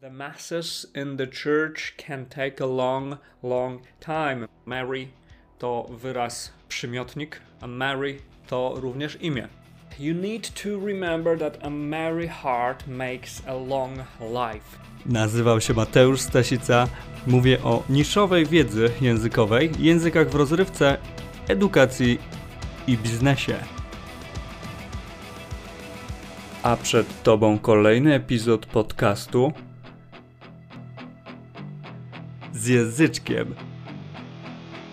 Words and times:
The 0.00 0.10
masses 0.10 0.86
in 0.94 1.16
the 1.16 1.26
church 1.26 1.94
can 1.96 2.26
take 2.26 2.60
a 2.60 2.66
long, 2.66 3.18
long 3.42 3.80
time. 4.00 4.46
Mary 4.64 5.08
to 5.58 5.86
wyraz 5.90 6.50
przymiotnik, 6.68 7.40
a 7.60 7.66
Mary 7.66 8.18
to 8.46 8.74
również 8.76 9.16
imię. 9.20 9.48
You 9.98 10.14
need 10.14 10.54
to 10.54 10.86
remember 10.86 11.38
that 11.38 11.58
a 11.62 11.70
merry 11.70 12.28
heart 12.28 12.86
makes 12.86 13.42
a 13.46 13.54
long 13.54 13.98
life. 14.20 14.78
Nazywam 15.06 15.60
się 15.60 15.74
Mateusz 15.74 16.20
Stasica. 16.20 16.88
Mówię 17.26 17.62
o 17.62 17.82
niszowej 17.88 18.46
wiedzy 18.46 18.90
językowej, 19.00 19.70
językach 19.78 20.28
w 20.28 20.34
rozrywce, 20.34 20.98
edukacji 21.48 22.18
i 22.86 22.98
biznesie. 22.98 23.56
A 26.62 26.76
przed 26.76 27.22
Tobą 27.22 27.58
kolejny 27.58 28.14
epizod 28.14 28.66
podcastu 28.66 29.52
z 32.68 32.70
języczkiem 32.70 33.54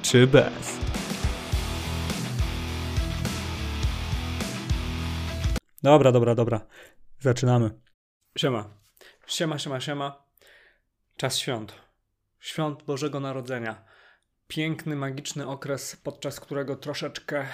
czy 0.01 0.27
bez. 0.27 0.79
Dobra, 5.83 6.11
dobra, 6.11 6.35
dobra. 6.35 6.67
Zaczynamy. 7.19 7.71
Siema. 8.37 8.69
Siema, 9.27 9.59
siema, 9.59 9.79
siema. 9.79 10.23
Czas 11.17 11.37
świąt. 11.37 11.75
Świąt 12.39 12.83
Bożego 12.83 13.19
Narodzenia. 13.19 13.85
Piękny, 14.47 14.95
magiczny 14.95 15.47
okres, 15.47 15.95
podczas 15.95 16.39
którego 16.39 16.75
troszeczkę 16.75 17.47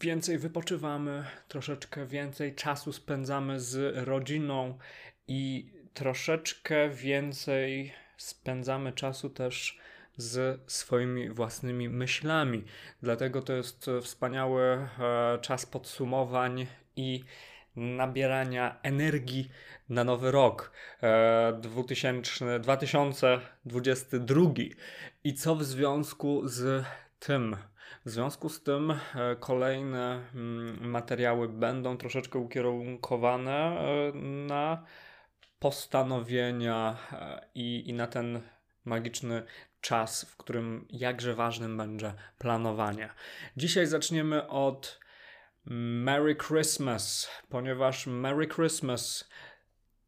więcej 0.00 0.38
wypoczywamy, 0.38 1.24
troszeczkę 1.48 2.06
więcej 2.06 2.54
czasu 2.54 2.92
spędzamy 2.92 3.60
z 3.60 4.06
rodziną 4.06 4.78
i 5.28 5.72
troszeczkę 5.92 6.90
więcej 6.90 8.03
spędzamy 8.16 8.92
czasu 8.92 9.30
też 9.30 9.78
z 10.16 10.60
swoimi 10.72 11.30
własnymi 11.30 11.88
myślami. 11.88 12.64
Dlatego 13.02 13.42
to 13.42 13.52
jest 13.52 13.90
wspaniały 14.02 14.62
e, 14.62 14.88
czas 15.40 15.66
podsumowań 15.66 16.66
i 16.96 17.24
nabierania 17.76 18.76
energii 18.82 19.50
na 19.88 20.04
nowy 20.04 20.30
rok 20.30 20.72
2000, 21.60 22.54
e, 22.54 22.60
2022. 22.60 24.50
I 25.24 25.34
co 25.34 25.56
w 25.56 25.64
związku 25.64 26.48
z 26.48 26.84
tym? 27.18 27.56
W 28.04 28.10
związku 28.10 28.48
z 28.48 28.62
tym 28.62 28.90
e, 28.90 28.96
kolejne 29.40 30.20
mm, 30.34 30.90
materiały 30.90 31.48
będą 31.48 31.96
troszeczkę 31.96 32.38
ukierunkowane 32.38 33.82
na 34.46 34.84
postanowienia 35.64 36.96
i, 37.54 37.88
i 37.90 37.92
na 37.94 38.06
ten 38.06 38.40
magiczny 38.84 39.42
czas, 39.80 40.24
w 40.24 40.36
którym 40.36 40.86
jakże 40.90 41.34
ważnym 41.34 41.76
będzie 41.76 42.12
planowanie. 42.38 43.10
Dzisiaj 43.56 43.86
zaczniemy 43.86 44.48
od 44.48 45.00
Merry 46.04 46.36
Christmas, 46.36 47.30
ponieważ 47.48 48.06
Merry 48.06 48.48
Christmas 48.48 49.30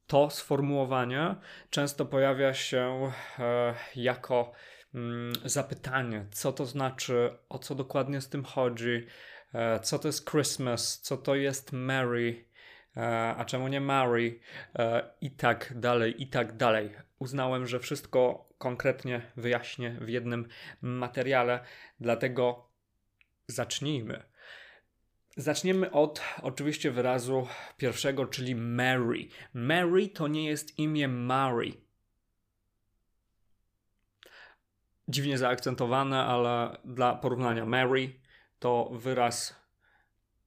to 0.06 0.30
sformułowanie 0.30 1.34
często 1.70 2.06
pojawia 2.06 2.54
się 2.54 3.12
e, 3.38 3.74
jako 3.96 4.52
mm, 4.94 5.32
zapytanie, 5.44 6.26
co 6.30 6.52
to 6.52 6.66
znaczy, 6.66 7.38
o 7.48 7.58
co 7.58 7.74
dokładnie 7.74 8.20
z 8.20 8.28
tym 8.28 8.44
chodzi, 8.44 9.06
e, 9.54 9.80
co 9.80 9.98
to 9.98 10.08
jest 10.08 10.30
Christmas, 10.30 11.00
co 11.00 11.16
to 11.16 11.34
jest 11.34 11.72
Merry, 11.72 12.44
e, 12.52 12.55
a 13.36 13.44
czemu 13.44 13.68
nie 13.68 13.80
Mary 13.80 14.40
e, 14.74 15.10
i 15.20 15.30
tak 15.30 15.72
dalej, 15.76 16.22
i 16.22 16.26
tak 16.26 16.56
dalej. 16.56 16.90
Uznałem, 17.18 17.66
że 17.66 17.80
wszystko 17.80 18.48
konkretnie 18.58 19.22
wyjaśnię 19.36 19.90
w 20.00 20.08
jednym 20.08 20.48
materiale, 20.80 21.60
dlatego 22.00 22.68
zacznijmy. 23.46 24.22
Zaczniemy 25.36 25.90
od 25.90 26.22
oczywiście 26.42 26.90
wyrazu 26.90 27.48
pierwszego, 27.76 28.26
czyli 28.26 28.54
Mary. 28.54 29.28
Mary 29.54 30.08
to 30.08 30.28
nie 30.28 30.46
jest 30.46 30.78
imię 30.78 31.08
Mary. 31.08 31.72
Dziwnie 35.08 35.38
zaakcentowane, 35.38 36.24
ale 36.24 36.78
dla 36.84 37.14
porównania 37.14 37.66
Mary 37.66 38.20
to 38.58 38.90
wyraz 38.92 39.56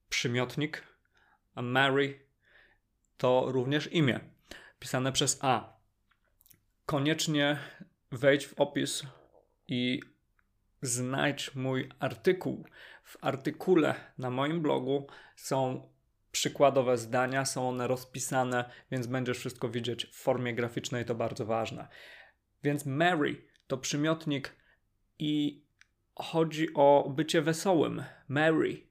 przymiotnik, 0.09 0.83
a 1.55 1.61
Mary 1.61 2.28
to 3.19 3.45
również 3.47 3.93
imię 3.93 4.19
pisane 4.79 5.11
przez 5.11 5.39
A. 5.41 5.73
Koniecznie 6.85 7.57
wejdź 8.11 8.47
w 8.47 8.53
opis 8.59 9.03
i 9.67 9.99
znajdź 10.81 11.55
mój 11.55 11.89
artykuł. 11.99 12.65
W 13.03 13.17
artykule 13.21 13.95
na 14.17 14.29
moim 14.29 14.61
blogu 14.61 15.07
są 15.35 15.89
przykładowe 16.31 16.97
zdania, 16.97 17.45
są 17.45 17.69
one 17.69 17.87
rozpisane, 17.87 18.69
więc 18.91 19.07
będziesz 19.07 19.37
wszystko 19.37 19.69
widzieć 19.69 20.05
w 20.05 20.15
formie 20.15 20.53
graficznej, 20.53 21.05
to 21.05 21.15
bardzo 21.15 21.45
ważne. 21.45 21.87
Więc 22.63 22.85
Mary 22.85 23.47
to 23.67 23.77
przymiotnik 23.77 24.55
i 25.19 25.63
chodzi 26.15 26.73
o 26.73 27.13
bycie 27.15 27.41
wesołym. 27.41 28.03
Mary 28.27 28.88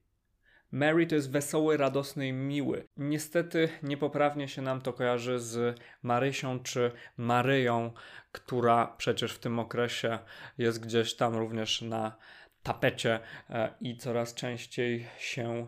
Mary 0.73 1.07
to 1.07 1.15
jest 1.15 1.31
wesoły, 1.31 1.77
radosny 1.77 2.29
i 2.29 2.33
miły. 2.33 2.89
Niestety 2.97 3.69
niepoprawnie 3.83 4.49
się 4.49 4.63
nam 4.63 4.81
to 4.81 4.93
kojarzy 4.93 5.39
z 5.39 5.81
Marysią 6.03 6.61
czy 6.61 6.93
Maryją, 7.17 7.93
która 8.33 8.87
przecież 8.87 9.33
w 9.33 9.39
tym 9.39 9.59
okresie 9.59 10.19
jest 10.59 10.85
gdzieś 10.85 11.15
tam 11.15 11.37
również 11.37 11.83
na 11.83 12.17
tapecie 12.63 13.21
e, 13.51 13.75
i 13.81 13.97
coraz 13.97 14.35
częściej 14.35 15.07
się 15.19 15.67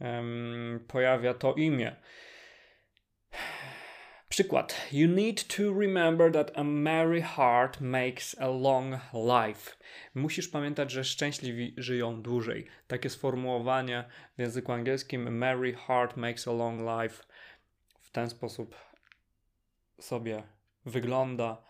um, 0.00 0.84
pojawia 0.88 1.34
to 1.34 1.54
imię. 1.54 1.96
Przykład. 4.30 4.74
You 4.92 5.08
need 5.08 5.56
to 5.56 5.62
remember 5.80 6.32
that 6.32 6.50
a 6.54 6.64
merry 6.64 7.22
heart 7.22 7.80
makes 7.80 8.36
a 8.40 8.48
long 8.48 8.94
life. 9.12 9.76
Musisz 10.14 10.48
pamiętać, 10.48 10.90
że 10.90 11.04
szczęśliwi 11.04 11.74
żyją 11.76 12.22
dłużej. 12.22 12.66
Takie 12.86 13.10
sformułowanie 13.10 14.04
w 14.36 14.40
języku 14.40 14.72
angielskim 14.72 15.38
merry 15.38 15.74
heart 15.74 16.16
makes 16.16 16.48
a 16.48 16.52
long 16.52 16.80
life 16.80 17.24
w 18.00 18.10
ten 18.10 18.30
sposób 18.30 18.76
sobie 20.00 20.42
wygląda. 20.86 21.62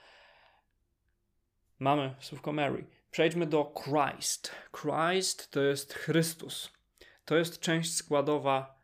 Mamy 1.79 2.15
słówko 2.21 2.53
Mary. 2.53 2.87
Przejdźmy 3.11 3.47
do 3.47 3.75
Christ. 3.85 4.55
Christ 4.81 5.51
to 5.51 5.61
jest 5.63 5.95
Chrystus. 5.95 6.73
To 7.25 7.37
jest 7.37 7.61
część 7.61 7.95
składowa 7.97 8.79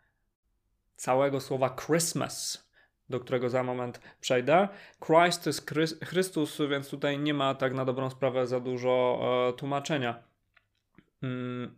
całego 0.96 1.40
słowa 1.40 1.76
Christmas 1.86 2.65
do 3.08 3.20
którego 3.20 3.50
za 3.50 3.62
moment 3.62 4.00
przejdę. 4.20 4.68
Christ 5.06 5.44
to 5.44 5.50
jest 5.50 5.70
Chrystus, 6.04 6.58
więc 6.70 6.90
tutaj 6.90 7.18
nie 7.18 7.34
ma 7.34 7.54
tak 7.54 7.74
na 7.74 7.84
dobrą 7.84 8.10
sprawę 8.10 8.46
za 8.46 8.60
dużo 8.60 9.20
e, 9.48 9.52
tłumaczenia. 9.52 10.22
Mm. 11.22 11.76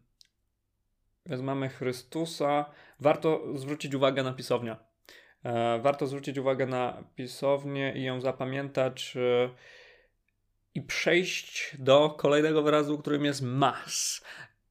Więc 1.27 1.43
mamy 1.43 1.69
Chrystusa. 1.69 2.65
Warto 3.01 3.59
zwrócić 3.59 3.95
uwagę 3.95 4.23
na 4.23 4.33
pisownię. 4.33 4.77
E, 5.45 5.79
warto 5.79 6.07
zwrócić 6.07 6.39
uwagę 6.39 6.67
na 6.67 7.05
pisownię 7.15 7.93
i 7.97 8.03
ją 8.03 8.21
zapamiętać 8.21 9.17
e, 9.17 9.51
i 10.75 10.83
przejść 10.83 11.77
do 11.79 12.11
kolejnego 12.11 12.63
wyrazu, 12.63 12.99
którym 12.99 13.25
jest 13.25 13.43
mass. 13.43 14.25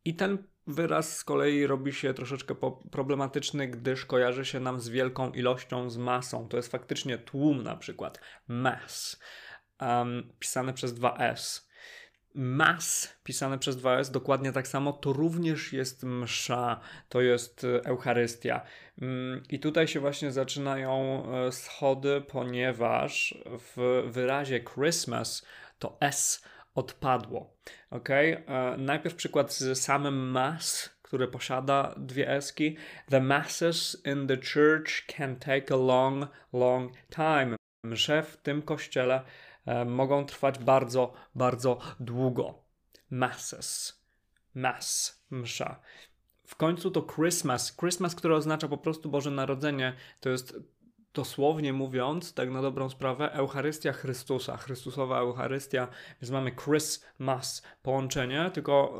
I 0.05 0.15
ten 0.15 0.43
Wyraz 0.67 1.17
z 1.17 1.23
kolei 1.23 1.67
robi 1.67 1.93
się 1.93 2.13
troszeczkę 2.13 2.55
problematyczny, 2.91 3.67
gdyż 3.67 4.05
kojarzy 4.05 4.45
się 4.45 4.59
nam 4.59 4.79
z 4.79 4.89
wielką 4.89 5.31
ilością, 5.31 5.89
z 5.89 5.97
masą. 5.97 6.47
To 6.47 6.57
jest 6.57 6.71
faktycznie 6.71 7.17
tłum 7.17 7.63
na 7.63 7.75
przykład. 7.75 8.21
Mass, 8.47 9.19
um, 9.81 10.33
pisane 10.39 10.73
przez 10.73 10.93
dwa 10.93 11.17
S. 11.17 11.67
Mass, 12.35 13.17
pisane 13.23 13.59
przez 13.59 13.77
dwa 13.77 13.99
S, 13.99 14.11
dokładnie 14.11 14.51
tak 14.51 14.67
samo, 14.67 14.93
to 14.93 15.13
również 15.13 15.73
jest 15.73 16.03
msza, 16.03 16.79
to 17.09 17.21
jest 17.21 17.63
e, 17.63 17.85
Eucharystia. 17.85 18.61
Mm, 19.01 19.43
I 19.49 19.59
tutaj 19.59 19.87
się 19.87 19.99
właśnie 19.99 20.31
zaczynają 20.31 21.23
e, 21.25 21.51
schody, 21.51 22.21
ponieważ 22.27 23.37
w 23.45 24.03
wyrazie 24.11 24.63
Christmas 24.63 25.45
to 25.79 25.97
S 25.99 26.43
odpadło. 26.77 27.57
Ok, 27.89 28.09
e, 28.09 28.43
najpierw 28.77 29.15
przykład 29.15 29.53
z 29.53 29.79
samym 29.79 30.31
mass, 30.31 30.97
który 31.01 31.27
posiada 31.27 31.95
dwie 31.97 32.29
eski. 32.29 32.77
The 33.09 33.21
masses 33.21 34.01
in 34.05 34.27
the 34.27 34.37
church 34.37 35.05
can 35.17 35.35
take 35.35 35.73
a 35.73 35.77
long, 35.77 36.25
long 36.53 36.91
time. 37.09 37.55
Msze 37.83 38.23
w 38.23 38.37
tym 38.37 38.61
kościele 38.61 39.21
e, 39.65 39.85
mogą 39.85 40.25
trwać 40.25 40.59
bardzo, 40.59 41.13
bardzo 41.35 41.79
długo. 41.99 42.63
Masses. 43.09 44.01
Mass. 44.55 45.17
Msza. 45.31 45.79
W 46.45 46.55
końcu 46.55 46.91
to 46.91 47.01
Christmas. 47.01 47.77
Christmas, 47.77 48.15
które 48.15 48.35
oznacza 48.35 48.67
po 48.67 48.77
prostu 48.77 49.09
Boże 49.09 49.31
Narodzenie, 49.31 49.93
to 50.19 50.29
jest 50.29 50.59
dosłownie 51.17 51.73
mówiąc, 51.73 52.33
tak 52.33 52.49
na 52.49 52.61
dobrą 52.61 52.89
sprawę, 52.89 53.31
Eucharystia 53.33 53.93
Chrystusa, 53.93 54.57
Chrystusowa 54.57 55.19
Eucharystia, 55.19 55.87
więc 56.21 56.31
mamy 56.31 56.51
Christmas, 56.51 57.63
połączenie, 57.81 58.51
tylko 58.53 58.93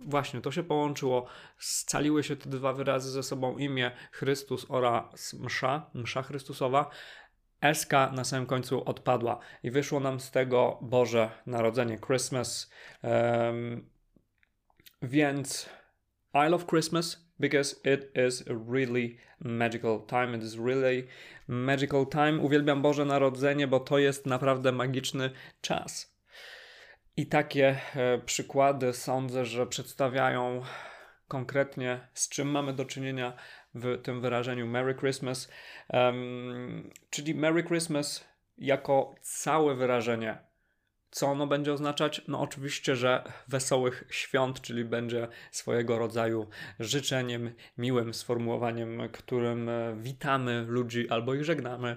yy, 0.00 0.08
właśnie 0.08 0.40
to 0.40 0.52
się 0.52 0.62
połączyło, 0.62 1.26
scaliły 1.58 2.24
się 2.24 2.36
te 2.36 2.50
dwa 2.50 2.72
wyrazy 2.72 3.10
ze 3.10 3.22
sobą, 3.22 3.58
imię 3.58 3.90
Chrystus 4.12 4.66
oraz 4.68 5.34
msza, 5.34 5.90
msza 5.94 6.22
Chrystusowa, 6.22 6.90
SK 7.74 7.92
na 8.12 8.24
samym 8.24 8.46
końcu 8.46 8.84
odpadła 8.84 9.38
i 9.62 9.70
wyszło 9.70 10.00
nam 10.00 10.20
z 10.20 10.30
tego 10.30 10.78
Boże 10.80 11.30
Narodzenie, 11.46 11.98
Christmas, 11.98 12.70
więc 15.02 15.68
I 16.34 16.48
love 16.48 16.66
Christmas 16.66 17.16
because 17.40 17.76
it 17.84 18.10
is 18.14 18.44
a 18.48 18.54
really 18.54 19.18
magical 19.44 20.00
time. 20.06 20.34
It 20.34 20.42
is 20.42 20.56
really 20.56 21.06
magical 21.48 22.06
time. 22.06 22.40
Uwielbiam 22.40 22.82
Boże 22.82 23.04
Narodzenie, 23.04 23.66
bo 23.66 23.80
to 23.80 23.98
jest 23.98 24.26
naprawdę 24.26 24.72
magiczny 24.72 25.30
czas. 25.60 26.16
I 27.16 27.26
takie 27.26 27.80
e, 27.96 28.18
przykłady 28.18 28.92
sądzę, 28.92 29.44
że 29.44 29.66
przedstawiają 29.66 30.62
konkretnie, 31.28 32.00
z 32.14 32.28
czym 32.28 32.50
mamy 32.50 32.72
do 32.72 32.84
czynienia 32.84 33.32
w 33.74 34.02
tym 34.02 34.20
wyrażeniu 34.20 34.66
Merry 34.66 34.94
Christmas. 34.94 35.50
Um, 35.88 36.90
czyli 37.10 37.34
Merry 37.34 37.64
Christmas 37.64 38.24
jako 38.58 39.14
całe 39.20 39.74
wyrażenie 39.74 40.38
co 41.12 41.26
ono 41.26 41.46
będzie 41.46 41.72
oznaczać? 41.72 42.22
No 42.28 42.40
oczywiście, 42.40 42.96
że 42.96 43.24
wesołych 43.48 44.04
świąt, 44.10 44.60
czyli 44.60 44.84
będzie 44.84 45.28
swojego 45.50 45.98
rodzaju 45.98 46.46
życzeniem, 46.80 47.54
miłym 47.78 48.14
sformułowaniem, 48.14 49.08
którym 49.12 49.68
e, 49.68 49.96
witamy 49.96 50.64
ludzi 50.68 51.08
albo 51.08 51.34
ich 51.34 51.44
żegnamy, 51.44 51.96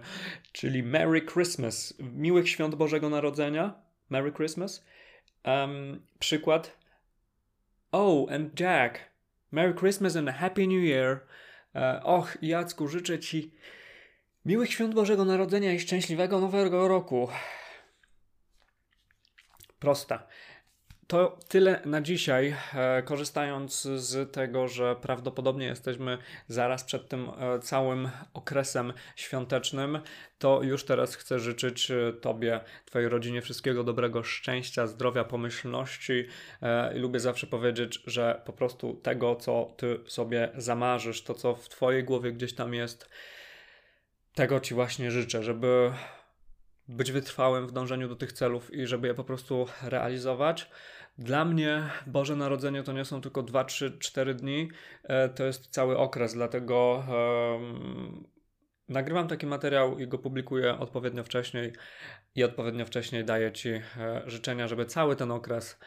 czyli 0.51 0.83
Merry 0.83 1.21
Christmas, 1.21 1.93
miłych 1.99 2.49
świąt 2.49 2.75
Bożego 2.75 3.09
Narodzenia, 3.09 3.73
Merry 4.09 4.31
Christmas. 4.31 4.85
Um, 5.45 6.01
przykład. 6.19 6.77
Oh, 7.91 8.33
and 8.35 8.59
Jack, 8.59 8.99
Merry 9.51 9.73
Christmas 9.73 10.15
and 10.15 10.29
a 10.29 10.31
Happy 10.31 10.67
New 10.67 10.83
Year. 10.83 11.19
E, 11.75 12.03
och, 12.03 12.37
Jacku, 12.41 12.87
życzę 12.87 13.19
Ci 13.19 13.51
miłych 14.45 14.71
świąt 14.71 14.93
Bożego 14.93 15.25
Narodzenia 15.25 15.73
i 15.73 15.79
szczęśliwego 15.79 16.39
Nowego 16.39 16.87
Roku 16.87 17.27
prosta. 19.79 20.27
To 21.07 21.39
tyle 21.47 21.81
na 21.85 22.01
dzisiaj. 22.01 22.55
E, 22.73 23.03
korzystając 23.03 23.81
z 23.81 24.31
tego, 24.31 24.67
że 24.67 24.95
prawdopodobnie 24.95 25.65
jesteśmy 25.65 26.17
zaraz 26.47 26.83
przed 26.83 27.09
tym 27.09 27.29
e, 27.29 27.59
całym 27.59 28.09
okresem 28.33 28.93
świątecznym, 29.15 29.99
to 30.37 30.63
już 30.63 30.85
teraz 30.85 31.15
chcę 31.15 31.39
życzyć 31.39 31.91
e, 31.91 32.13
Tobie, 32.13 32.59
Twojej 32.85 33.09
rodzinie 33.09 33.41
wszystkiego 33.41 33.83
dobrego, 33.83 34.23
szczęścia, 34.23 34.87
zdrowia, 34.87 35.23
pomyślności. 35.23 36.27
Lubię 36.93 37.19
zawsze 37.19 37.47
powiedzieć, 37.47 38.03
że 38.07 38.41
po 38.45 38.53
prostu 38.53 38.93
tego, 38.93 39.35
co 39.35 39.73
Ty 39.77 39.99
sobie 40.07 40.49
zamarzysz, 40.57 41.23
to 41.23 41.33
co 41.33 41.55
w 41.55 41.69
Twojej 41.69 42.03
głowie 42.03 42.31
gdzieś 42.31 42.55
tam 42.55 42.73
jest, 42.73 43.09
tego 44.35 44.59
Ci 44.59 44.73
właśnie 44.73 45.11
życzę, 45.11 45.43
żeby 45.43 45.91
być 46.87 47.11
wytrwałym 47.11 47.67
w 47.67 47.71
dążeniu 47.71 48.07
do 48.07 48.15
tych 48.15 48.31
celów 48.31 48.73
i 48.73 48.87
żeby 48.87 49.07
je 49.07 49.13
po 49.13 49.23
prostu 49.23 49.65
realizować. 49.83 50.69
Dla 51.17 51.45
mnie 51.45 51.89
Boże 52.07 52.35
Narodzenie 52.35 52.83
to 52.83 52.93
nie 52.93 53.05
są 53.05 53.21
tylko 53.21 53.43
2, 53.43 53.63
3, 53.63 53.97
4 53.99 54.33
dni, 54.33 54.69
e, 55.03 55.29
to 55.29 55.45
jest 55.45 55.67
cały 55.67 55.97
okres, 55.97 56.33
dlatego 56.33 57.03
um, 57.07 58.27
nagrywam 58.89 59.27
taki 59.27 59.45
materiał 59.45 59.99
i 59.99 60.07
go 60.07 60.17
publikuję 60.17 60.79
odpowiednio 60.79 61.23
wcześniej 61.23 61.73
i 62.35 62.43
odpowiednio 62.43 62.85
wcześniej 62.85 63.25
daję 63.25 63.51
Ci 63.51 63.69
e, 63.69 63.81
życzenia, 64.25 64.67
żeby 64.67 64.85
cały 64.85 65.15
ten 65.15 65.31
okres 65.31 65.79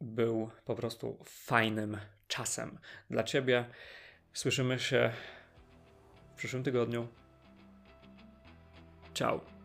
był 0.00 0.50
po 0.64 0.74
prostu 0.74 1.18
fajnym 1.24 1.96
czasem 2.28 2.78
dla 3.10 3.22
Ciebie. 3.22 3.64
Słyszymy 4.32 4.78
się 4.78 5.10
w 6.32 6.36
przyszłym 6.36 6.62
tygodniu. 6.62 7.08
Ciao. 9.14 9.59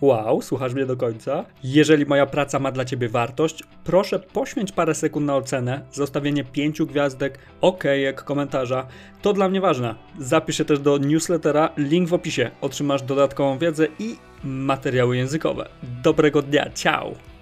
Wow, 0.00 0.42
słuchasz 0.42 0.74
mnie 0.74 0.86
do 0.86 0.96
końca? 0.96 1.44
Jeżeli 1.64 2.06
moja 2.06 2.26
praca 2.26 2.58
ma 2.58 2.72
dla 2.72 2.84
Ciebie 2.84 3.08
wartość, 3.08 3.64
proszę 3.84 4.18
poświęć 4.18 4.72
parę 4.72 4.94
sekund 4.94 5.26
na 5.26 5.36
ocenę, 5.36 5.80
zostawienie 5.92 6.44
pięciu 6.44 6.86
gwiazdek, 6.86 7.38
okejek, 7.60 8.24
komentarza. 8.24 8.86
To 9.22 9.32
dla 9.32 9.48
mnie 9.48 9.60
ważne. 9.60 9.94
Zapisz 10.18 10.56
się 10.56 10.64
też 10.64 10.78
do 10.78 10.98
newslettera, 10.98 11.70
link 11.76 12.08
w 12.08 12.14
opisie. 12.14 12.50
Otrzymasz 12.60 13.02
dodatkową 13.02 13.58
wiedzę 13.58 13.86
i 13.98 14.16
materiały 14.44 15.16
językowe. 15.16 15.68
Dobrego 16.02 16.42
dnia, 16.42 16.70
ciao! 16.74 17.37